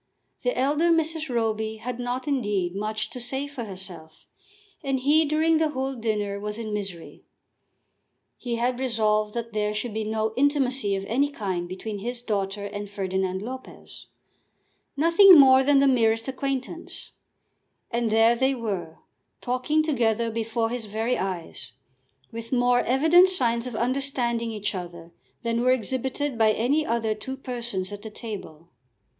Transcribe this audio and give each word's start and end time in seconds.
The 0.41 0.57
elder 0.57 0.89
Mrs. 0.89 1.29
Roby 1.29 1.75
had 1.77 1.99
not, 1.99 2.27
indeed, 2.27 2.75
much 2.75 3.11
to 3.11 3.19
say 3.19 3.45
for 3.45 3.65
herself, 3.65 4.25
and 4.83 4.99
he 5.01 5.25
during 5.25 5.57
the 5.59 5.69
whole 5.69 5.93
dinner 5.93 6.39
was 6.39 6.57
in 6.57 6.73
misery. 6.73 7.23
He 8.35 8.55
had 8.55 8.79
resolved 8.79 9.35
that 9.35 9.53
there 9.53 9.75
should 9.75 9.93
be 9.93 10.03
no 10.03 10.33
intimacy 10.35 10.95
of 10.95 11.05
any 11.05 11.29
kind 11.29 11.69
between 11.69 11.99
his 11.99 12.23
daughter 12.23 12.65
and 12.65 12.89
Ferdinand 12.89 13.43
Lopez, 13.43 14.07
nothing 14.97 15.39
more 15.39 15.61
than 15.61 15.77
the 15.77 15.87
merest 15.87 16.27
acquaintance; 16.27 17.11
and 17.91 18.09
there 18.09 18.35
they 18.35 18.55
were, 18.55 18.97
talking 19.39 19.83
together 19.83 20.31
before 20.31 20.71
his 20.71 20.85
very 20.85 21.15
eyes, 21.19 21.73
with 22.31 22.51
more 22.51 22.79
evident 22.79 23.29
signs 23.29 23.67
of 23.67 23.75
understanding 23.75 24.49
each 24.51 24.73
other 24.73 25.13
than 25.43 25.61
were 25.61 25.71
exhibited 25.71 26.39
by 26.39 26.53
any 26.53 26.83
other 26.83 27.13
two 27.13 27.37
persons 27.37 27.91
at 27.91 28.01
the 28.01 28.09
table. 28.09 28.69